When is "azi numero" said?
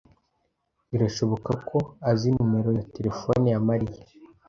2.09-2.69